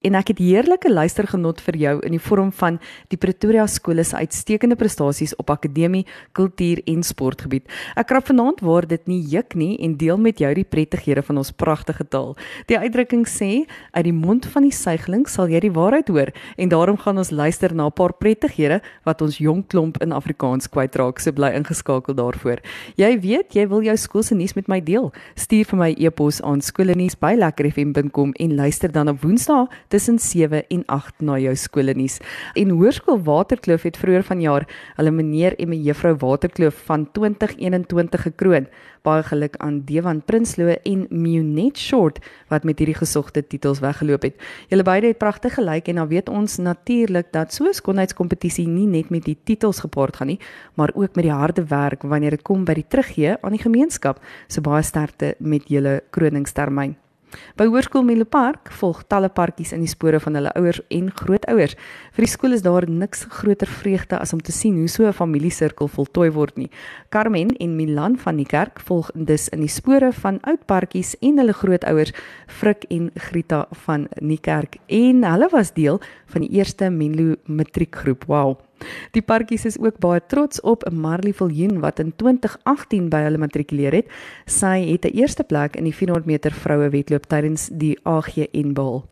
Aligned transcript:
en 0.00 0.16
ek 0.16 0.32
het 0.32 0.38
heerlike 0.40 0.88
luistergenot 0.88 1.58
vir 1.60 1.76
jou 1.76 1.92
in 2.08 2.14
die 2.14 2.22
vorm 2.22 2.48
van 2.56 2.78
die 3.12 3.18
Pretoria 3.20 3.66
skole 3.68 4.00
se 4.06 4.16
uitstekende 4.16 4.76
prestasies 4.80 5.34
op 5.36 5.50
akademie, 5.52 6.06
kultuur 6.36 6.80
en 6.88 7.02
sportgebied. 7.04 7.66
Ek 8.00 8.08
krap 8.08 8.30
vanaand 8.30 8.62
waar 8.64 8.88
dit 8.88 9.02
nie 9.10 9.20
juk 9.28 9.52
nie 9.60 9.74
en 9.84 9.98
deel 10.00 10.16
met 10.16 10.40
jou 10.40 10.52
die 10.56 10.64
prettighede 10.64 11.20
van 11.26 11.42
ons 11.42 11.52
pragtige 11.52 12.06
taal. 12.08 12.32
Die 12.70 12.78
uitdrukking 12.80 13.26
sê 13.28 13.66
uit 13.92 14.06
die 14.06 14.16
mond 14.16 14.48
van 14.48 14.64
die 14.64 14.72
suigeling 14.72 15.26
sal 15.28 15.52
jy 15.52 15.60
die 15.66 15.72
waarheid 15.76 16.08
hoor 16.08 16.32
en 16.56 16.72
daarom 16.72 16.96
gaan 17.04 17.20
ons 17.20 17.30
luister 17.30 17.74
na 17.74 17.86
'n 17.86 17.92
paar 17.92 18.16
prettighede 18.16 18.80
wat 19.04 19.20
ons 19.20 19.36
jong 19.36 19.66
klomp 19.68 20.00
in 20.00 20.12
Afrikaans 20.12 20.68
kwytraak. 20.68 21.20
So 21.20 21.32
bly 21.32 21.52
ingeskakel 21.52 22.14
daarvoor. 22.14 22.60
Jy 22.96 23.20
weet, 23.20 23.52
jy 23.54 23.68
wil 23.68 23.82
jou 23.82 23.96
skool 23.96 24.22
se 24.22 24.34
nuus 24.34 24.54
met 24.54 24.68
my 24.68 24.80
deel. 24.80 25.12
Stuur 25.36 25.64
vir 25.66 25.78
my 25.78 25.94
e-pos 25.98 26.40
aan 26.42 26.60
skoolnuus@lekkerfm.com 26.60 28.32
en 28.32 28.54
luister 28.54 28.92
dan 28.92 29.08
op 29.08 29.20
Woensdae 29.20 29.68
tussen 29.90 30.18
7 30.18 30.62
en 30.68 30.84
8 30.86 31.20
na 31.26 31.36
jou 31.42 31.54
skoolnuus. 31.56 32.20
En 32.54 32.70
Hoërskool 32.70 33.18
Waterkloof 33.26 33.82
het 33.88 33.98
vroeër 33.98 34.24
vanjaar 34.28 34.66
hulle 34.96 35.10
meneer 35.10 35.56
en 35.58 35.72
mevrou 35.72 36.14
Waterkloof 36.22 36.84
van 36.86 37.08
2021 37.12 38.22
gekroon. 38.28 38.68
Baie 39.02 39.22
geluk 39.24 39.56
aan 39.64 39.80
Dewan 39.88 40.22
Prinsloo 40.22 40.76
en 40.84 41.06
Munet 41.10 41.78
Short 41.78 42.20
wat 42.52 42.64
met 42.68 42.78
hierdie 42.78 42.98
gesogte 42.98 43.42
titels 43.42 43.80
weggeloop 43.80 44.28
het. 44.28 44.36
Julle 44.68 44.86
beide 44.86 45.10
het 45.10 45.18
pragtig 45.18 45.56
gelyk 45.56 45.88
en 45.88 46.02
dan 46.02 46.08
weet 46.08 46.28
ons 46.28 46.58
natuurlik 46.58 47.32
dat 47.32 47.52
so 47.52 47.64
'n 47.64 47.74
skoonheidskompetisie 47.74 48.68
nie 48.68 48.86
net 48.86 49.10
met 49.10 49.24
die 49.24 49.38
titels 49.44 49.80
gepaard 49.80 50.16
gaan 50.16 50.26
nie, 50.26 50.40
maar 50.74 50.90
ook 50.94 51.14
met 51.14 51.24
die 51.24 51.32
harde 51.32 51.64
werk 51.64 52.02
wanneer 52.02 52.30
dit 52.30 52.42
kom 52.42 52.64
by 52.64 52.74
die 52.74 52.88
teruggee 52.88 53.36
aan 53.40 53.52
die 53.52 53.62
gemeenskap. 53.62 54.20
So 54.48 54.60
baie 54.60 54.82
sterkte 54.82 55.34
met 55.38 55.68
julle 55.68 56.02
kroningstermyn. 56.10 57.09
By 57.56 57.66
Hoërskool 57.68 58.04
Milo 58.06 58.24
Park 58.24 58.70
volg 58.80 59.02
talle 59.10 59.28
partjies 59.28 59.72
in 59.76 59.82
die 59.84 59.90
spore 59.90 60.20
van 60.22 60.38
hulle 60.38 60.52
ouers 60.58 60.80
en 60.90 61.10
grootouers. 61.10 61.76
Vir 62.16 62.26
die 62.26 62.30
skool 62.30 62.56
is 62.56 62.64
daar 62.64 62.86
niks 62.90 63.26
groter 63.40 63.70
vreugde 63.70 64.18
as 64.18 64.32
om 64.36 64.40
te 64.40 64.52
sien 64.52 64.78
hoe 64.78 64.88
so 64.88 65.06
'n 65.06 65.12
familiesirkel 65.12 65.88
voltooi 65.88 66.30
word 66.30 66.56
nie. 66.56 66.70
Carmen 67.10 67.50
en 67.60 67.76
Milan 67.76 68.16
van 68.16 68.36
die 68.36 68.46
kerk 68.46 68.80
volg 68.80 69.10
dus 69.14 69.48
in 69.48 69.60
die 69.60 69.68
spore 69.68 70.12
van 70.12 70.40
oud 70.42 70.66
partjies 70.66 71.16
en 71.20 71.38
hulle 71.38 71.52
grootouers 71.52 72.12
Frik 72.46 72.84
en 72.90 73.10
Grita 73.14 73.66
van 73.84 74.08
die 74.20 74.40
kerk 74.40 74.76
en 74.88 75.24
hulle 75.24 75.48
was 75.50 75.72
deel 75.72 76.00
van 76.26 76.40
die 76.40 76.50
eerste 76.50 76.90
Menlo 76.90 77.34
matriekgroep. 77.46 78.24
Wow. 78.26 78.69
Die 79.12 79.22
parkies 79.22 79.64
is 79.64 79.78
ook 79.78 79.98
baie 79.98 80.20
trots 80.26 80.60
op 80.60 80.84
Marley 80.92 81.32
Viljoen 81.32 81.80
wat 81.80 81.98
in 81.98 82.12
2018 82.16 83.08
by 83.08 83.22
hulle 83.26 83.38
matrikuleer 83.38 83.92
het. 83.92 84.10
Sy 84.46 84.90
het 84.92 85.04
'n 85.04 85.16
eerste 85.16 85.44
plek 85.44 85.76
in 85.76 85.84
die 85.84 85.94
400 85.94 86.26
meter 86.26 86.52
vroue 86.52 86.90
wedloop 86.90 87.26
tydens 87.26 87.68
die 87.72 87.98
AGN 88.04 88.72
behaal. 88.72 89.04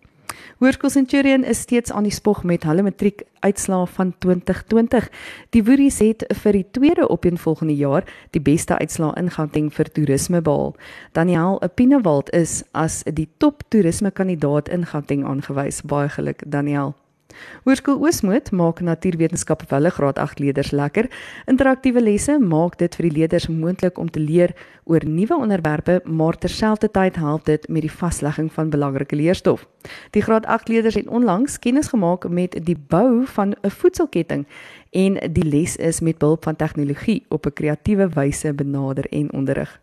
Hoërskool 0.59 0.91
Centurion 0.91 1.45
is 1.45 1.61
steeds 1.61 1.93
aan 1.93 2.03
die 2.03 2.15
spog 2.15 2.43
met 2.43 2.65
hulle 2.67 2.83
matriek 2.83 3.23
uitslae 3.47 3.87
van 3.87 4.15
2020. 4.19 5.09
Die 5.55 5.65
Woeries 5.65 6.01
het 6.03 6.25
vir 6.43 6.59
die 6.59 6.67
tweede 6.71 7.09
opeenvolgende 7.09 7.77
jaar 7.79 8.07
die 8.31 8.43
beste 8.43 8.79
uitslae 8.79 9.15
in 9.21 9.31
Gauteng 9.31 9.71
vir 9.75 9.93
toerisme 9.95 10.43
behaal. 10.43 10.75
Daniel 11.13 11.61
Epinewald 11.63 12.33
is 12.35 12.63
as 12.73 13.03
die 13.07 13.29
top 13.39 13.63
toerisme 13.69 14.11
kandidaat 14.11 14.69
in 14.69 14.87
Gauteng 14.87 15.27
aangewys. 15.27 15.83
Baie 15.83 16.09
geluk 16.09 16.43
Daniel. 16.47 16.97
Hoërskool 17.67 17.99
Oosmoed 18.01 18.47
maak 18.57 18.79
natuurwetenskap 18.81 19.61
vir 19.67 19.77
hulle 19.77 19.91
graad 19.93 20.19
8 20.23 20.39
leerders 20.41 20.71
lekker. 20.73 21.09
Interaktiewe 21.51 22.01
lesse 22.01 22.39
maak 22.41 22.79
dit 22.81 22.95
vir 22.97 23.09
die 23.09 23.17
leerders 23.19 23.49
moontlik 23.53 23.99
om 24.01 24.09
te 24.11 24.23
leer 24.23 24.55
oor 24.89 25.05
nuwe 25.05 25.37
onderwerpe, 25.37 25.99
maar 26.05 26.39
terselfdertyd 26.41 27.19
help 27.21 27.45
dit 27.45 27.69
met 27.69 27.85
die 27.85 27.93
vaslegging 27.93 28.49
van 28.53 28.71
belangrike 28.73 29.17
leerstof. 29.17 29.67
Die 30.17 30.23
graad 30.25 30.47
8 30.47 30.73
leerders 30.73 30.97
het 30.97 31.09
onlangs 31.09 31.59
kennis 31.59 31.93
gemaak 31.93 32.25
met 32.29 32.57
die 32.65 32.79
bou 32.89 33.27
van 33.27 33.55
'n 33.61 33.71
voedselketting 33.71 34.47
en 34.91 35.21
die 35.33 35.45
les 35.45 35.77
is 35.77 36.01
met 36.01 36.19
behulp 36.19 36.45
van 36.45 36.57
tegnologie 36.57 37.25
op 37.29 37.47
'n 37.47 37.53
kreatiewe 37.53 38.09
wyse 38.09 38.55
benader 38.55 39.05
en 39.13 39.33
onderrig. 39.33 39.81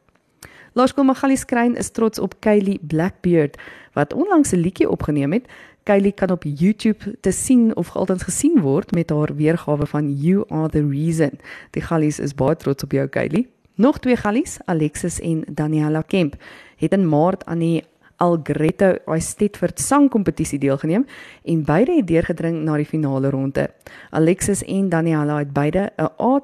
Laerskool 0.74 1.04
Magalies 1.04 1.40
Skrein 1.40 1.76
is 1.76 1.90
trots 1.90 2.20
op 2.20 2.34
Kylie 2.40 2.80
Blackbeard 2.82 3.58
wat 3.94 4.14
onlangs 4.14 4.52
'n 4.52 4.60
liedjie 4.60 4.90
opgeneem 4.90 5.34
het 5.34 5.48
Kylie 5.86 6.16
kan 6.18 6.32
op 6.34 6.44
YouTube 6.44 7.12
te 7.22 7.32
sien 7.32 7.76
of 7.78 7.92
altens 7.94 8.24
gesien 8.26 8.56
word 8.62 8.90
met 8.98 9.12
haar 9.14 9.30
weergawe 9.38 9.86
van 9.86 10.08
You 10.18 10.46
Are 10.50 10.70
the 10.70 10.82
Reason. 10.82 11.38
Die 11.78 11.82
Gallies 11.86 12.18
is 12.20 12.34
baie 12.34 12.56
trots 12.58 12.84
op 12.84 12.96
jou 12.98 13.06
Kylie. 13.08 13.44
Nog 13.78 14.00
twee 14.02 14.18
Gallies, 14.18 14.58
Alexis 14.66 15.20
en 15.22 15.44
Daniela 15.46 16.02
Kemp, 16.02 16.40
het 16.82 16.98
in 16.98 17.06
Maart 17.10 17.46
aan 17.46 17.62
die 17.62 17.84
Algretto 18.18 18.96
Eisteddford 19.06 19.80
sangkompetisie 19.80 20.60
deelgeneem 20.60 21.06
en 21.44 21.64
beide 21.64 22.00
het 22.00 22.08
deurgedring 22.08 22.64
na 22.64 22.82
die 22.82 22.90
finale 22.90 23.30
ronde. 23.30 23.70
Alexis 24.10 24.66
en 24.66 24.90
Daniela 24.90 25.38
het 25.38 25.54
beide 25.54 25.92
'n 25.98 26.10
A++ 26.18 26.42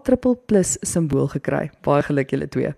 simbool 0.82 1.28
gekry. 1.28 1.72
Baie 1.82 2.04
geluk 2.04 2.30
julle 2.30 2.48
twee. 2.48 2.74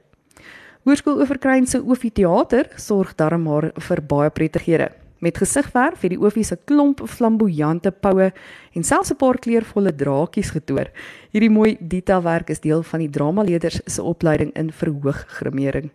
Hoërskool 0.84 1.20
Oeverkruin 1.20 1.68
se 1.68 1.84
Oefie 1.84 2.12
Theater 2.12 2.72
sorg 2.76 3.16
darm 3.16 3.42
maar 3.44 3.72
vir 3.76 4.02
baie 4.02 4.30
prettighede 4.30 5.03
met 5.24 5.40
gesigverf 5.40 6.04
het 6.04 6.12
die 6.12 6.20
oofie 6.20 6.44
se 6.44 6.58
klomp 6.68 7.02
flamboyante 7.08 7.92
poue 8.04 8.32
en 8.76 8.84
selfs 8.84 9.12
'n 9.12 9.18
paar 9.18 9.40
kleurvolle 9.40 9.96
draadjies 9.96 10.52
getoor. 10.52 10.92
Hierdie 11.32 11.50
mooi 11.50 11.78
detailwerk 11.80 12.50
is 12.50 12.60
deel 12.60 12.84
van 12.84 13.00
die 13.00 13.10
dramaleerders 13.10 13.82
se 13.86 14.04
opleiding 14.04 14.52
in 14.56 14.72
verhooggrimering. 14.72 15.90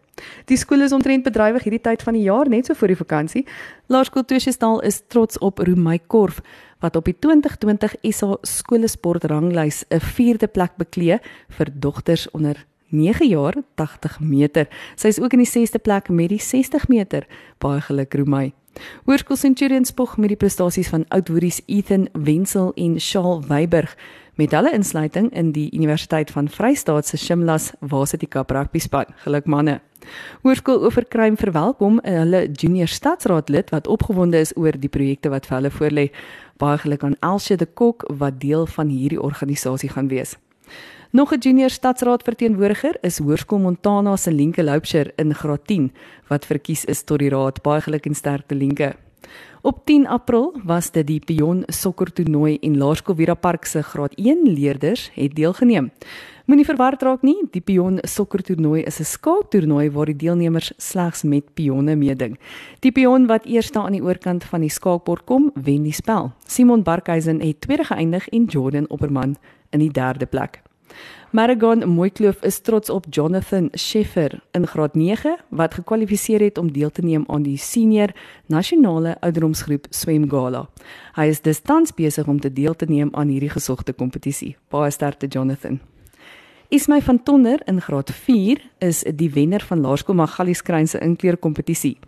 Die 0.46 0.56
skool 0.56 0.80
is 0.80 0.92
omtrent 0.92 1.24
bedrywig 1.24 1.62
hierdie 1.62 1.80
tyd 1.82 2.02
van 2.02 2.14
die 2.14 2.22
jaar 2.22 2.48
net 2.48 2.66
so 2.66 2.74
voor 2.74 2.88
die 2.88 2.96
vakansie. 2.96 3.46
Laerskool 3.86 4.24
Tosjestal 4.24 4.80
is 4.80 5.02
trots 5.08 5.38
op 5.38 5.58
Romay 5.58 5.98
Korf 6.06 6.40
wat 6.80 6.96
op 6.96 7.04
die 7.04 7.16
2020 7.18 7.94
SA 8.10 8.36
skoolsport 8.42 9.24
ranglys 9.24 9.84
'n 9.90 10.00
4de 10.00 10.46
plek 10.46 10.76
beklee 10.76 11.18
vir 11.48 11.68
dogters 11.72 12.30
onder 12.30 12.66
9 12.88 13.28
jaar 13.28 13.54
80 13.74 14.20
meter. 14.20 14.68
Sy 14.96 15.08
is 15.08 15.20
ook 15.20 15.32
in 15.32 15.44
die 15.44 15.50
6ste 15.50 15.78
plek 15.78 16.08
met 16.08 16.28
die 16.28 16.40
60 16.40 16.88
meter. 16.88 17.26
Baie 17.58 17.80
geluk 17.80 18.14
Romay. 18.14 18.52
Hoërskool 19.04 19.36
Centurion 19.36 19.84
spog 19.84 20.16
met 20.16 20.28
die 20.28 20.38
prestasies 20.40 20.88
van 20.88 21.04
Oudwoodies 21.08 21.60
Ethan 21.66 22.08
Wenzel 22.12 22.72
en 22.74 23.00
Shaal 23.00 23.42
Weiberg 23.48 23.96
met 24.38 24.52
hulle 24.54 24.70
insluiting 24.72 25.32
in 25.34 25.52
die 25.52 25.66
Universiteit 25.74 26.30
van 26.30 26.48
Vrystaat 26.48 27.06
se 27.06 27.16
Shimlas 27.16 27.72
Cup 28.28 28.50
rugby 28.50 28.78
span. 28.78 29.06
Geluk 29.24 29.46
manne. 29.46 29.80
Hoërskool 30.42 30.84
Oeverkruim 30.84 31.36
verwelkom 31.36 31.98
hulle 32.04 32.46
junior 32.52 32.86
stadsraadlid 32.88 33.70
wat 33.70 33.86
opgewonde 33.86 34.38
is 34.38 34.54
oor 34.56 34.78
die 34.78 34.88
projekte 34.88 35.28
wat 35.28 35.46
vir 35.46 35.56
hulle 35.56 35.70
voorlê. 35.70 36.06
Baie 36.56 36.78
geluk 36.78 37.04
aan 37.04 37.18
Elsie 37.20 37.56
de 37.56 37.66
Kok 37.66 38.06
wat 38.18 38.40
deel 38.40 38.66
van 38.66 38.88
hierdie 38.88 39.20
organisasie 39.22 39.90
gaan 39.90 40.08
wees. 40.08 40.36
Nog 41.10 41.32
'n 41.32 41.38
junior 41.38 41.70
stadsraad 41.70 42.22
verteenwoordiger 42.22 42.96
is 43.00 43.18
Hoërskool 43.18 43.58
Montana 43.58 44.16
se 44.16 44.32
Linke 44.32 44.62
Loupsher 44.62 45.12
in 45.16 45.34
Graad 45.34 45.66
10 45.66 45.92
wat 46.26 46.46
verkies 46.46 46.84
is 46.84 47.02
tot 47.02 47.18
die 47.18 47.28
raad. 47.28 47.62
Baie 47.62 47.80
geluk 47.80 48.06
en 48.06 48.14
sterkte 48.14 48.54
Linke. 48.54 48.96
Op 49.62 49.84
10 49.84 50.06
April 50.06 50.60
was 50.64 50.90
dit 50.90 51.06
die 51.06 51.20
Pion 51.20 51.62
sokkertoernooi 51.66 52.58
en 52.60 52.76
Laerskool 52.78 53.14
Vira 53.14 53.34
Park 53.34 53.64
se 53.64 53.82
Graad 53.82 54.12
1 54.14 54.52
leerders 54.52 55.10
het 55.14 55.34
deelgeneem. 55.34 55.90
Moenie 56.44 56.64
verward 56.64 57.02
raak 57.02 57.22
nie, 57.22 57.36
die 57.50 57.60
Pion 57.60 57.98
sokkertoernooi 58.02 58.82
is 58.82 59.00
'n 59.00 59.04
skaaktoernooi 59.04 59.90
waar 59.90 60.06
die 60.06 60.16
deelnemers 60.16 60.72
slegs 60.76 61.22
met 61.22 61.54
pionne 61.54 61.96
meeding. 61.96 62.38
Die 62.80 62.92
pion 62.92 63.26
wat 63.26 63.46
eers 63.46 63.72
aan 63.72 63.92
die 63.92 64.02
oorkant 64.02 64.44
van 64.44 64.60
die 64.60 64.70
skaakbord 64.70 65.24
kom, 65.24 65.50
wen 65.54 65.82
die 65.82 65.92
spel. 65.92 66.32
Simon 66.46 66.82
Barkhuizen 66.82 67.40
het 67.40 67.60
tweede 67.60 67.84
geëindig 67.84 68.28
en 68.28 68.44
Jordan 68.44 68.88
Opperman 68.88 69.36
in 69.70 69.78
die 69.78 69.92
derde 69.92 70.26
plek. 70.26 70.62
Maragon 71.30 71.84
Mooikloof 71.88 72.42
is 72.42 72.58
trots 72.58 72.90
op 72.90 73.04
Jonathan 73.10 73.68
Scheffer 73.72 74.40
in 74.50 74.66
graad 74.66 74.94
9 74.94 75.36
wat 75.48 75.74
gekwalifiseer 75.74 76.40
het 76.40 76.58
om 76.58 76.72
deel 76.72 76.90
te 76.90 77.02
neem 77.02 77.24
aan 77.26 77.42
die 77.42 77.58
senior 77.58 78.14
nasionale 78.46 79.16
ouderdomsgroep 79.20 79.86
swemgala. 79.90 80.68
Hy 81.14 81.28
is 81.28 81.40
dus 81.44 81.60
tans 81.60 81.92
besig 81.92 82.26
om 82.26 82.40
te 82.40 82.52
deel 82.52 82.74
te 82.74 82.88
neem 82.88 83.12
aan 83.12 83.28
hierdie 83.28 83.52
gesogte 83.52 83.92
kompetisie. 83.92 84.56
Baie 84.72 84.90
sterkte 84.90 85.26
Jonathan. 85.26 85.80
Ismay 86.68 87.02
van 87.02 87.22
Tonder 87.22 87.60
in 87.64 87.80
graad 87.80 88.10
4 88.12 88.60
is 88.78 89.04
die 89.16 89.30
wenner 89.30 89.60
van 89.60 89.80
Laerskool 89.80 90.16
Magalies 90.16 90.62
Kruin 90.62 90.88
se 90.88 90.98
inkleer 91.00 91.36
kompetisie. 91.36 91.98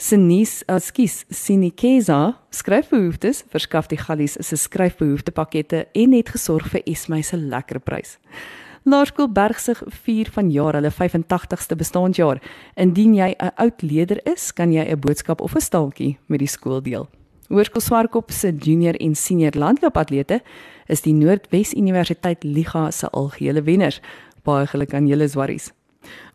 Sinis, 0.00 0.62
ekskuus, 0.64 1.26
Sinikeza 1.28 2.38
skryfbehoeftes 2.56 3.42
verskaf 3.52 3.90
die 3.90 3.98
Gallies 4.00 4.38
se 4.40 4.56
skryfbehoeftepakkette 4.56 5.82
en 5.92 6.14
het 6.16 6.30
gesorg 6.32 6.70
vir 6.72 6.80
Esmy 6.88 7.18
se 7.20 7.36
lekker 7.36 7.82
prys. 7.84 8.14
Laerskool 8.88 9.28
Bergsig 9.28 9.82
vier 10.06 10.30
van 10.32 10.48
jaar 10.48 10.78
hulle 10.78 10.88
85ste 10.88 11.76
bestaanjaar. 11.76 12.40
Indien 12.80 13.12
jy 13.14 13.34
'n 13.36 13.52
oud 13.60 13.82
leerder 13.82 14.20
is, 14.24 14.52
kan 14.52 14.72
jy 14.72 14.88
'n 14.88 15.00
boodskap 15.00 15.42
of 15.42 15.54
'n 15.54 15.60
staaltjie 15.60 16.16
met 16.28 16.38
die 16.38 16.48
skool 16.48 16.80
deel. 16.80 17.06
Hoërskool 17.50 17.82
Swartkop 17.82 18.30
se 18.30 18.52
junior 18.52 18.94
en 18.94 19.14
senior 19.14 19.52
landloopatlete 19.52 20.40
is 20.88 21.02
die 21.02 21.12
Noordwes 21.12 21.74
Universiteit 21.74 22.42
Liga 22.44 22.90
se 22.90 23.06
algehele 23.10 23.62
wenners. 23.62 24.00
Baie 24.44 24.66
geluk 24.66 24.94
aan 24.94 25.06
julle 25.06 25.28
Swarries. 25.28 25.72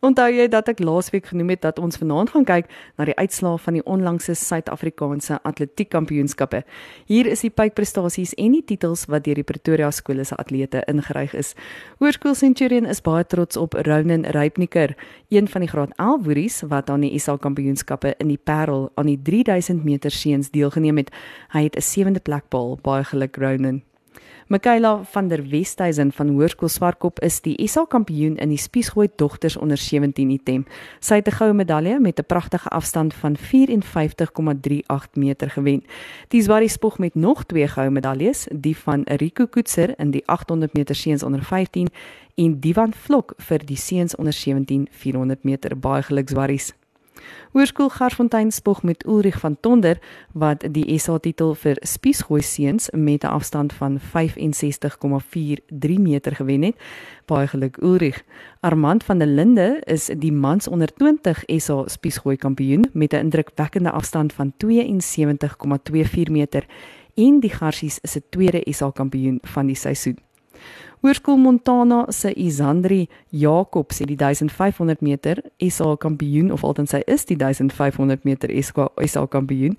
Onthou 0.06 0.28
jy 0.30 0.46
dat 0.52 0.68
ek 0.70 0.80
laasweek 0.84 1.32
genoem 1.32 1.50
het 1.56 1.62
dat 1.64 1.80
ons 1.82 1.98
vanaand 1.98 2.30
gaan 2.34 2.46
kyk 2.46 2.68
na 2.98 3.08
die 3.10 3.16
uitslae 3.18 3.58
van 3.58 3.78
die 3.78 3.84
onlangse 3.90 4.36
Suid-Afrikaanse 4.38 5.40
atletiekkampioenskappe. 5.44 6.62
Hier 7.10 7.30
is 7.32 7.42
die 7.46 7.50
pykprestasies 7.50 8.36
en 8.42 8.58
die 8.58 8.64
titels 8.66 9.08
wat 9.10 9.26
deur 9.26 9.40
die 9.40 9.48
Pretoria 9.48 9.90
skole 9.92 10.26
se 10.26 10.38
atlete 10.38 10.84
ingeryg 10.92 11.34
is. 11.34 11.56
Hoërskool 12.04 12.38
Centurion 12.38 12.86
is 12.86 13.02
baie 13.02 13.26
trots 13.26 13.58
op 13.58 13.74
Ronan 13.88 14.28
Rypniker, 14.36 14.96
een 15.34 15.50
van 15.50 15.66
die 15.66 15.72
graad 15.72 15.98
11 15.98 16.22
boeries 16.28 16.62
wat 16.70 16.90
aan 16.90 17.08
die 17.08 17.18
SA 17.20 17.38
kampioenskappe 17.42 18.16
in 18.20 18.30
die 18.34 18.42
Parel 18.42 18.92
aan 18.96 19.10
die 19.10 19.20
3000 19.22 19.84
meter 19.84 20.12
seuns 20.12 20.52
deelgeneem 20.52 21.02
het. 21.02 21.12
Hy 21.54 21.64
het 21.64 21.76
'n 21.76 21.82
sewende 21.82 22.20
plek 22.20 22.50
behaal. 22.50 22.78
Baie 22.82 23.04
geluk 23.04 23.38
Ronan. 23.38 23.82
Michaela 24.48 25.04
van 25.04 25.28
der 25.28 25.50
Westhuizen 25.50 26.12
van 26.12 26.28
Hoërskool 26.30 26.70
Swartkop 26.70 27.18
is 27.26 27.40
die 27.42 27.56
SA 27.66 27.88
kampioen 27.90 28.36
in 28.38 28.52
die 28.54 28.60
spiesgooi 28.62 29.08
dogters 29.18 29.56
onder 29.58 29.78
17 29.82 30.30
item. 30.30 30.68
Sy 31.00 31.16
het 31.16 31.28
'n 31.28 31.32
goue 31.32 31.54
medalje 31.54 32.00
met 32.00 32.20
'n 32.20 32.26
pragtige 32.26 32.70
afstand 32.70 33.14
van 33.14 33.38
54,38 33.38 35.16
meter 35.16 35.50
gewen. 35.50 35.84
Die 36.28 36.42
Swari 36.42 36.68
spog 36.68 36.98
met 36.98 37.16
nog 37.16 37.44
twee 37.44 37.68
goue 37.68 37.90
medaljes, 37.90 38.48
die 38.52 38.78
van 38.78 39.02
Rico 39.04 39.46
Koetser 39.46 40.00
in 40.00 40.12
die 40.12 40.24
800 40.26 40.74
meter 40.74 40.96
seuns 40.96 41.24
onder 41.24 41.44
15 41.44 41.88
en 42.36 42.60
Divan 42.60 42.94
Vlok 42.94 43.34
vir 43.38 43.66
die 43.66 43.78
seuns 43.78 44.16
onder 44.16 44.34
17 44.34 44.88
400 44.92 45.44
meter. 45.44 45.80
Baie 45.80 46.04
geluk 46.04 46.30
Swaries. 46.30 46.74
Hoërskool 47.52 47.90
Garsfontein 47.90 48.52
spog 48.52 48.84
met 48.84 49.06
Ulrich 49.06 49.40
van 49.40 49.58
Tonder 49.60 50.00
wat 50.34 50.66
die 50.72 51.00
SA 51.00 51.18
titel 51.18 51.56
vir 51.56 51.78
spiesgooi 51.82 52.42
seuns 52.42 52.90
met 52.92 53.24
'n 53.24 53.28
afstand 53.28 53.74
van 53.74 54.00
65,43 54.00 56.00
meter 56.00 56.36
gewen 56.36 56.62
het. 56.62 56.76
Baie 57.26 57.48
geluk 57.48 57.78
Ulrich. 57.82 58.24
Armand 58.60 59.04
van 59.04 59.18
der 59.18 59.28
Linde 59.28 59.82
is 59.84 60.10
die 60.18 60.32
mans 60.32 60.68
onder 60.68 60.94
20 60.94 61.44
SA 61.48 61.84
spiesgooi 61.86 62.38
kampioen 62.38 62.90
met 62.94 63.14
'n 63.14 63.16
indrukwekkende 63.16 63.92
afstand 63.92 64.34
van 64.34 64.54
72,24 64.58 66.32
meter 66.32 66.66
en 67.14 67.40
die 67.40 67.50
Garsies 67.50 68.00
is 68.00 68.16
'n 68.16 68.24
tweede 68.30 68.74
SA 68.74 68.92
kampioen 68.92 69.40
van 69.42 69.66
die 69.66 69.76
seisoen. 69.76 70.18
Hoërskool 71.06 71.38
Montana 71.38 72.06
se 72.10 72.32
Isandri 72.34 73.08
Jakob 73.30 73.94
sê 73.94 74.08
die 74.10 74.18
1500 74.18 75.04
meter 75.06 75.42
SA 75.60 75.96
kampioen 76.02 76.52
of 76.52 76.64
altens 76.64 76.96
sy 76.96 77.04
is 77.06 77.28
die 77.30 77.38
1500 77.38 78.24
meter 78.26 78.50
SA 78.64 79.28
kampioen 79.30 79.78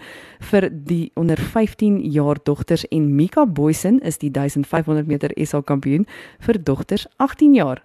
vir 0.52 0.68
die 0.70 1.10
onder 1.14 1.40
15 1.40 1.98
jaar 2.14 2.38
dogters 2.44 2.86
en 2.90 3.10
Mika 3.16 3.46
Boysen 3.46 3.98
is 4.06 4.18
die 4.22 4.30
1500 4.30 5.06
meter 5.10 5.34
SA 5.42 5.62
kampioen 5.66 6.06
vir 6.38 6.62
dogters 6.62 7.08
18 7.16 7.54
jaar. 7.54 7.82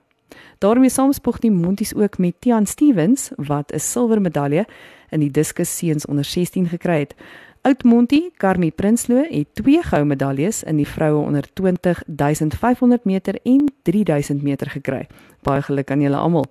daarmee 0.61 0.89
saamspog 0.89 1.39
die 1.39 1.51
Monties 1.51 1.95
ook 1.95 2.17
met 2.17 2.35
Tian 2.39 2.65
Stevens 2.65 3.31
wat 3.35 3.71
'n 3.71 3.79
silwer 3.79 4.21
medalje 4.21 4.65
in 5.09 5.19
die 5.19 5.31
diskus 5.31 5.77
seuns 5.77 6.05
onder 6.05 6.25
16 6.25 6.67
gekry 6.67 6.99
het. 6.99 7.15
Oudmontie, 7.61 8.31
Carmi 8.37 8.71
Prinsloo 8.71 9.21
het 9.29 9.47
twee 9.53 9.83
goue 9.85 10.05
medaljes 10.05 10.63
in 10.63 10.79
die 10.81 10.87
vroue 10.87 11.19
onder 11.21 11.45
20500 11.53 13.03
meter 13.05 13.37
en 13.43 13.67
3000 13.83 14.41
meter 14.41 14.69
gekry. 14.69 15.07
Baie 15.45 15.61
geluk 15.61 15.91
aan 15.91 16.01
julle 16.01 16.17
almal. 16.17 16.47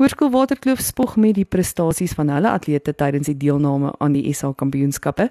Hoërskool 0.00 0.30
Waterkloof 0.32 0.80
spog 0.80 1.16
met 1.20 1.34
die 1.36 1.44
prestasies 1.44 2.14
van 2.16 2.32
hulle 2.32 2.48
atlete 2.48 2.94
tydens 2.96 3.28
die 3.28 3.36
deelname 3.36 3.92
aan 3.98 4.16
die 4.16 4.32
SA 4.32 4.54
Kampioenskappe. 4.56 5.28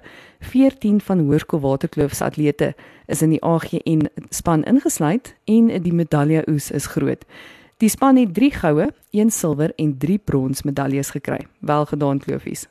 14 0.52 1.00
van 1.00 1.24
Hoërskool 1.26 1.60
Waterkloof 1.64 2.14
se 2.14 2.24
atlete 2.24 2.68
is 3.06 3.24
in 3.26 3.34
die 3.34 3.42
AGN 3.42 4.06
span 4.30 4.62
ingesluit 4.70 5.34
en 5.50 5.72
die 5.82 5.92
medalje 5.92 6.44
oes 6.46 6.70
is 6.70 6.86
groot. 6.86 7.26
Die 7.82 7.90
span 7.90 8.22
het 8.22 8.34
3 8.38 8.52
goue, 8.54 8.86
1 9.10 9.34
silwer 9.34 9.74
en 9.82 9.98
3 9.98 10.18
brons 10.18 10.62
medaljes 10.62 11.10
gekry. 11.10 11.40
Welgedaan 11.58 12.22
Kloofies. 12.22 12.68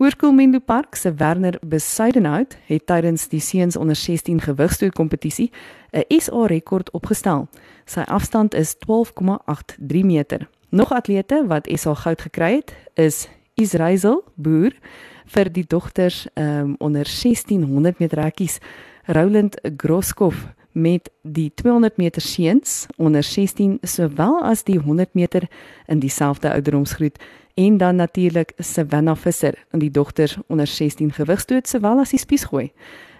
Hoërskool 0.00 0.32
Mendo 0.32 0.58
Park 0.64 0.94
se 0.94 1.14
Werner 1.14 1.58
Besuidenhout 1.60 2.54
het 2.66 2.86
tydens 2.88 3.26
die 3.28 3.40
seuns 3.40 3.76
onder 3.76 3.96
16 3.96 4.40
gewigstoei 4.40 4.90
kompetisie 4.90 5.50
'n 5.92 6.20
SA 6.20 6.46
rekord 6.46 6.90
opgestel. 6.90 7.48
Sy 7.84 8.00
afstand 8.00 8.54
is 8.54 8.76
12,83 8.86 10.04
meter. 10.04 10.48
Nog 10.68 10.92
atlete 10.92 11.44
wat 11.46 11.68
SA 11.74 11.94
goud 11.94 12.20
gekry 12.20 12.54
het, 12.54 12.74
is 12.94 13.28
Israel 13.54 14.24
Boer 14.34 14.72
vir 15.26 15.52
die 15.52 15.64
dogters 15.66 16.26
um, 16.34 16.74
onder 16.78 17.04
1600 17.04 17.98
meter 17.98 18.18
rekkies, 18.18 18.58
Roland 19.04 19.60
Groskov 19.76 20.34
met 20.72 21.10
die 21.22 21.52
200 21.54 21.96
meter 21.96 22.22
seuns 22.22 22.86
onder 22.96 23.22
16 23.22 23.78
sowel 23.82 24.42
as 24.42 24.64
die 24.64 24.78
100 24.78 25.14
meter 25.14 25.48
in 25.86 25.98
dieselfde 25.98 26.52
ouderdomsgroep 26.52 27.16
en 27.54 27.76
dan 27.76 27.96
natuurlik 27.96 28.52
Savannah 28.56 29.16
Visser 29.16 29.54
in 29.70 29.78
die 29.78 29.90
dogters 29.90 30.36
onder 30.46 30.66
16 30.66 31.12
gewigstoot 31.12 31.68
sowel 31.68 31.98
as 31.98 32.10
die 32.10 32.18
spiesgooi. 32.18 32.72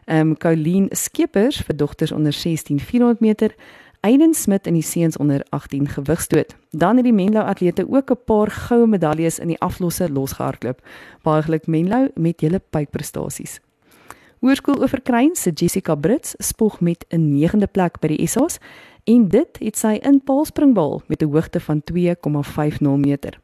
Ehm 0.05 0.29
um, 0.29 0.37
Colleen 0.37 0.89
Skeepers 0.91 1.61
vir 1.61 1.77
dogters 1.77 2.13
onder 2.13 2.33
16 2.33 2.81
400 2.81 3.21
meter, 3.21 3.55
Aiden 4.01 4.35
Smit 4.35 4.67
in 4.67 4.75
die 4.75 4.83
seuns 4.83 5.17
onder 5.17 5.45
18 5.49 5.89
gewigstoot. 5.89 6.57
Dan 6.71 6.97
het 6.97 7.05
die 7.05 7.13
Menlo 7.13 7.41
atlete 7.41 7.85
ook 7.91 8.11
'n 8.11 8.25
paar 8.25 8.51
goue 8.51 8.87
medaljes 8.87 9.39
in 9.39 9.49
die 9.49 9.61
aflosse 9.61 10.11
losgehardloop. 10.13 10.81
Baie 11.23 11.43
geluk 11.43 11.67
Menlo 11.67 12.09
met 12.15 12.41
julle 12.41 12.63
pypprestasies. 12.71 13.61
Hoërskool 14.41 14.81
Oeverkruin 14.81 15.35
se 15.37 15.51
Jessica 15.53 15.93
Brits 16.01 16.33
spog 16.39 16.79
met 16.81 17.05
'n 17.09 17.29
9de 17.37 17.67
plek 17.67 18.01
by 18.01 18.09
die 18.09 18.27
SA's 18.27 18.59
en 19.05 19.29
dit 19.29 19.59
het 19.61 19.77
sy 19.77 19.99
in 20.03 20.21
Paalspringbal 20.25 21.03
met 21.07 21.23
'n 21.23 21.29
hoogte 21.33 21.61
van 21.61 21.83
2,50 21.85 22.97
meter. 22.97 23.41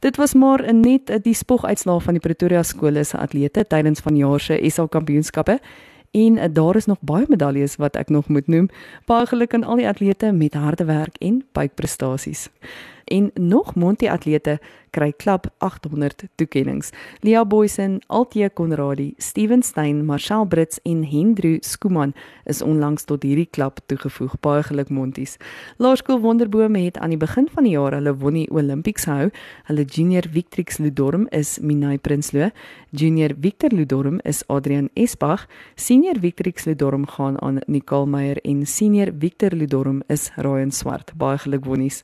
Dit 0.00 0.16
was 0.16 0.34
maar 0.34 0.74
net 0.74 1.22
die 1.22 1.34
spoguitslae 1.34 2.00
van 2.00 2.14
die 2.14 2.20
Pretoria 2.20 2.62
skole 2.62 3.04
se 3.04 3.16
atlete 3.16 3.64
tydens 3.66 4.00
vanjaar 4.00 4.40
se 4.40 4.70
SA 4.70 4.86
kampioenskappe 4.86 5.60
en 6.10 6.38
eh, 6.38 6.48
daar 6.52 6.76
is 6.76 6.86
nog 6.86 6.98
baie 7.00 7.26
medaljes 7.28 7.76
wat 7.76 7.96
ek 7.96 8.08
nog 8.08 8.28
moet 8.28 8.46
noem. 8.46 8.68
Baie 9.06 9.26
geluk 9.26 9.54
aan 9.54 9.64
al 9.64 9.76
die 9.76 9.88
atlete 9.88 10.32
met 10.32 10.54
harde 10.54 10.84
werk 10.84 11.16
en 11.18 11.44
baie 11.52 11.68
prestasies 11.68 12.50
en 13.04 13.30
nog 13.34 13.74
Monti 13.74 14.08
atlete 14.08 14.58
kry 14.94 15.10
klub 15.18 15.48
800 15.58 16.28
toekenninge. 16.38 16.92
Lia 17.26 17.44
Boysen, 17.44 17.98
Altie 18.06 18.48
Konradi, 18.50 19.14
Steven 19.18 19.62
Stein, 19.62 20.04
Marcel 20.06 20.46
Brits 20.46 20.78
en 20.84 21.02
Hendru 21.04 21.58
Skuman 21.60 22.14
is 22.46 22.62
onlangs 22.62 23.06
tot 23.08 23.24
hierdie 23.26 23.48
klub 23.50 23.80
toegevoeg. 23.90 24.36
Baie 24.44 24.62
geluk 24.68 24.92
Monties. 24.94 25.36
Laerskool 25.82 26.20
Wonderbome 26.22 26.84
het 26.84 26.98
aan 26.98 27.14
die 27.14 27.20
begin 27.20 27.48
van 27.50 27.66
die 27.66 27.74
jaar 27.74 27.96
hulle 27.96 28.14
Wonnie 28.22 28.46
Olympics 28.54 29.08
hou. 29.10 29.30
Hulle 29.68 29.84
junior 29.84 30.28
Victrix 30.30 30.78
Ludorm 30.78 31.26
is 31.34 31.56
Minai 31.58 31.96
Prinsloo, 31.98 32.50
junior 32.94 33.34
Victor 33.40 33.74
Ludorm 33.74 34.20
is 34.24 34.44
Adrian 34.48 34.90
Esbach, 34.94 35.48
senior 35.74 36.20
Victrix 36.22 36.68
Ludorm 36.68 37.06
gaan 37.16 37.40
aan 37.42 37.60
Nicole 37.66 38.06
Meyer 38.06 38.38
en 38.44 38.66
senior 38.66 39.10
Victor 39.18 39.50
Ludorm 39.56 40.02
is 40.08 40.30
Ryan 40.36 40.70
Swart. 40.70 41.12
Baie 41.18 41.38
geluk 41.38 41.66
Wonnies. 41.66 42.02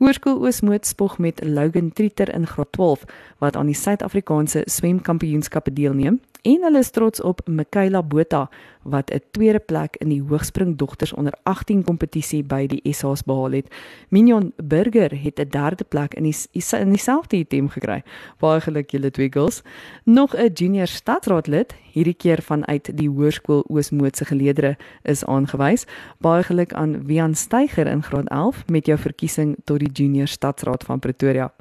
Hoërskool 0.00 0.39
Oosmoed 0.40 0.86
spog 0.86 1.18
met 1.18 1.44
Logan 1.44 1.92
Trieter 1.92 2.34
in 2.34 2.46
graad 2.46 2.72
12 2.72 3.04
wat 3.38 3.56
aan 3.56 3.66
die 3.66 3.74
Suid-Afrikaanse 3.74 4.62
swemkampioenskappe 4.64 5.72
deelneem 5.72 6.20
en 6.42 6.62
hulle 6.62 6.78
is 6.78 6.90
trots 6.90 7.20
op 7.20 7.40
Michaela 7.46 8.02
Botha 8.02 8.48
wat 8.82 9.10
'n 9.10 9.20
tweede 9.30 9.58
plek 9.58 9.96
in 9.96 10.08
die 10.08 10.22
hoogspring 10.22 10.76
dogters 10.76 11.12
onder 11.12 11.32
18 11.42 11.84
kompetisie 11.84 12.42
by 12.44 12.66
die 12.66 12.92
SA's 12.92 13.22
behaal 13.22 13.52
het. 13.52 13.74
Minion 14.08 14.52
Burger 14.56 15.22
het 15.22 15.38
'n 15.38 15.48
derde 15.48 15.84
plek 15.84 16.14
in 16.14 16.22
die 16.22 16.36
in 16.78 16.90
dieselfde 16.90 17.46
team 17.46 17.68
gekry. 17.68 18.02
Baie 18.38 18.60
geluk 18.60 18.90
julle 18.90 19.10
twee 19.10 19.32
girls. 19.32 19.62
Nog 20.04 20.36
'n 20.36 20.52
junior 20.52 20.86
stadsraadlid, 20.86 21.74
hierdie 21.92 22.14
keer 22.14 22.42
vanuit 22.42 22.90
die 22.96 23.08
Hoërskool 23.08 23.64
Oosmoed 23.68 24.16
se 24.16 24.24
geleedere 24.24 24.76
is 25.02 25.24
aangewys. 25.24 25.84
Baie 26.18 26.42
geluk 26.42 26.72
aan 26.72 27.06
Wian 27.06 27.34
Steiger 27.34 27.86
in 27.86 28.02
graad 28.02 28.28
11 28.28 28.64
met 28.66 28.86
jou 28.86 28.98
verkiesing 28.98 29.56
tot 29.64 29.78
die 29.78 29.92
junior 29.92 30.26
stadsraad 30.26 30.84
van 30.84 30.98
Pretoria. 30.98 31.52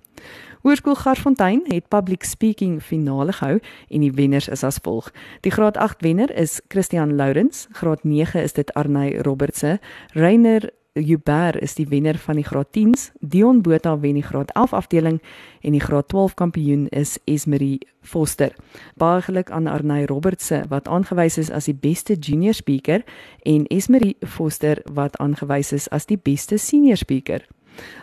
Hoërskool 0.59 0.95
Garsfontein 0.95 1.61
het 1.71 1.87
public 1.87 2.23
speaking 2.23 2.81
finale 2.83 3.31
gehou 3.31 3.59
en 3.87 4.01
die 4.03 4.11
wenners 4.11 4.49
is 4.51 4.63
as 4.67 4.79
volg. 4.83 5.07
Die 5.41 5.51
graad 5.55 5.77
8 5.77 6.01
wenner 6.03 6.33
is 6.35 6.59
Christian 6.67 7.15
Lourens, 7.15 7.67
graad 7.71 8.03
9 8.03 8.43
is 8.43 8.53
dit 8.53 8.73
Arney 8.73 9.21
Robertse, 9.23 9.79
Reiner 10.13 10.67
Juber 10.93 11.55
is 11.63 11.77
die 11.77 11.87
wenner 11.87 12.17
van 12.17 12.35
die 12.35 12.43
graad 12.43 12.67
10s, 12.75 13.11
Dion 13.19 13.61
Botha 13.61 13.93
wen 13.99 14.19
die 14.19 14.23
graad 14.23 14.51
11 14.51 14.73
afdeling 14.73 15.21
en 15.61 15.77
die 15.77 15.83
graad 15.83 16.09
12 16.11 16.33
kampioen 16.33 16.87
is 16.89 17.15
Esmerie 17.23 17.79
Foster. 18.01 18.51
Baie 18.99 19.21
geluk 19.21 19.51
aan 19.51 19.67
Arney 19.67 20.05
Robertse 20.11 20.65
wat 20.67 20.87
aangewys 20.91 21.37
is 21.37 21.51
as 21.51 21.71
die 21.71 21.77
beste 21.77 22.17
junior 22.19 22.53
speaker 22.53 23.07
en 23.47 23.63
Esmerie 23.67 24.17
Foster 24.27 24.83
wat 24.91 25.15
aangewys 25.23 25.71
is 25.71 25.87
as 25.89 26.05
die 26.11 26.19
beste 26.19 26.57
senior 26.57 26.97
speaker. 26.97 27.47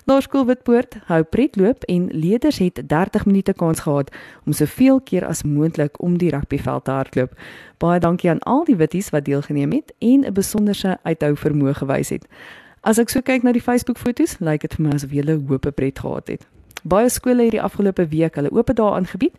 Laerskool 0.05 0.47
Witpoort 0.47 0.97
hou 1.07 1.23
pretloop 1.23 1.85
en 1.85 2.09
leerders 2.13 2.59
het 2.59 2.83
30 2.87 3.27
minute 3.27 3.53
kans 3.53 3.81
gehad 3.81 4.11
om 4.45 4.53
soveel 4.53 5.01
keer 5.01 5.27
as 5.27 5.43
moontlik 5.43 6.03
om 6.03 6.19
die 6.19 6.31
rugbyveld 6.31 6.85
te 6.85 6.91
hardloop. 6.91 7.33
Baie 7.79 8.01
dankie 8.01 8.31
aan 8.31 8.39
al 8.39 8.65
die 8.65 8.77
witties 8.77 9.11
wat 9.11 9.25
deelgeneem 9.25 9.73
het 9.73 9.93
en 9.99 10.25
'n 10.25 10.33
besonderse 10.33 10.99
uithou 11.03 11.37
vermoë 11.37 11.75
gewys 11.75 12.09
het. 12.09 12.27
As 12.81 12.99
ek 12.99 13.09
so 13.09 13.21
kyk 13.21 13.43
na 13.43 13.53
die 13.53 13.63
Facebook 13.63 13.99
foto's, 13.99 14.39
lyk 14.39 14.61
dit 14.61 14.75
vir 14.75 14.87
my 14.87 14.93
asof 14.95 15.11
julle 15.11 15.41
hoop 15.49 15.67
'n 15.67 15.73
pret 15.73 15.99
gehad 15.99 16.29
het. 16.29 16.47
Baie 16.87 17.09
skole 17.11 17.49
het 17.49 17.57
die 17.57 17.63
afgelope 17.63 18.05
week 18.13 18.37
hulle 18.39 18.53
oop 18.55 18.69
dae 18.79 18.91
aangebied 18.95 19.35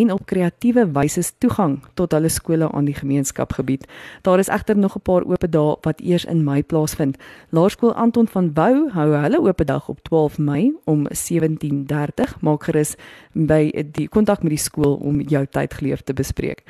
en 0.00 0.12
op 0.14 0.22
kreatiewe 0.28 0.86
wyse 0.96 1.24
toegang 1.44 1.74
tot 1.98 2.14
hulle 2.16 2.30
skole 2.32 2.70
aan 2.72 2.88
die 2.88 2.96
gemeenskap 2.96 3.52
gebied. 3.58 3.84
Daar 4.24 4.40
is 4.40 4.48
egter 4.48 4.78
nog 4.78 4.96
'n 4.96 5.04
paar 5.04 5.24
oop 5.24 5.44
dae 5.50 5.76
wat 5.82 6.00
eers 6.00 6.24
in 6.24 6.44
Mei 6.44 6.62
plaasvind. 6.62 7.16
Laerskool 7.50 7.94
Anton 7.94 8.28
van 8.28 8.52
Bou 8.52 8.90
hou 8.90 9.12
hulle 9.12 9.40
oop 9.40 9.66
dag 9.66 9.88
op 9.88 10.00
12 10.02 10.38
Mei 10.38 10.72
om 10.84 11.06
17:30. 11.10 12.40
Maak 12.40 12.64
gerus 12.64 12.96
by 13.32 13.84
die 13.92 14.08
kontak 14.08 14.42
met 14.42 14.50
die 14.50 14.58
skool 14.58 14.94
om 14.94 15.20
jou 15.20 15.46
tydgeleef 15.46 16.00
te 16.00 16.12
bespreek. 16.12 16.62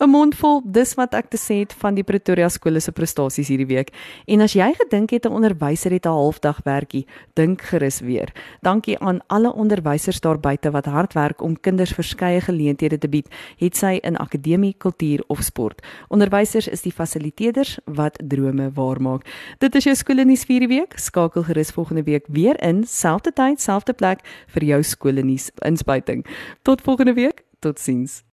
'n 0.00 0.08
mondvol 0.08 0.62
dis 0.64 0.94
wat 0.94 1.14
ek 1.14 1.28
te 1.30 1.36
sê 1.36 1.60
het 1.60 1.72
van 1.72 1.94
die 1.94 2.02
Pretoria 2.02 2.48
skole 2.48 2.80
se 2.80 2.92
prestasies 2.92 3.48
hierdie 3.48 3.66
week. 3.66 3.92
En 4.26 4.40
as 4.40 4.52
jy 4.52 4.72
gedink 4.74 5.10
het 5.10 5.26
'n 5.26 5.32
onderwyser 5.32 5.92
het 5.92 6.06
'n 6.06 6.08
halfdag 6.08 6.60
werkie, 6.64 7.06
dink 7.34 7.62
gerus 7.62 8.00
weer. 8.00 8.32
Dankie 8.62 8.98
aan 8.98 9.20
alle 9.26 9.52
onderwysers 9.52 10.20
daar 10.20 10.38
buite 10.38 10.70
wat 10.70 10.86
hard 10.86 11.12
werk 11.12 11.42
om 11.42 11.60
kinders 11.60 11.92
verskeie 11.92 12.40
geleenthede 12.40 12.98
te 12.98 13.08
bied, 13.08 13.28
het 13.58 13.76
sy 13.76 13.98
in 14.02 14.16
akademie, 14.16 14.74
kultuur 14.78 15.24
of 15.26 15.42
sport. 15.42 15.86
Onderwysers 16.08 16.68
is 16.68 16.82
die 16.82 16.92
fasiliteerders 16.92 17.78
wat 17.84 18.18
drome 18.26 18.70
waarmaak. 18.74 19.26
Dit 19.58 19.74
is 19.74 19.84
jou 19.84 19.94
skoolnuus 19.94 20.44
vir 20.44 20.58
hierdie 20.58 20.78
week. 20.78 20.98
Skakel 20.98 21.42
gerus 21.42 21.70
volgende 21.70 22.02
week 22.02 22.26
weer 22.28 22.60
in, 22.62 22.84
selfde 22.84 23.32
tyd, 23.32 23.60
selfde 23.60 23.92
plek 23.92 24.20
vir 24.46 24.64
jou 24.64 24.82
skoolnuus 24.82 25.50
inspuiting. 25.64 26.26
Tot 26.62 26.80
volgende 26.80 27.14
week. 27.14 27.44
Totsiens. 27.58 28.22